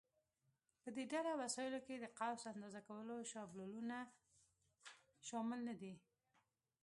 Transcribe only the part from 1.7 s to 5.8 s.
کې د قوس اندازه کولو شابلونونه شامل نه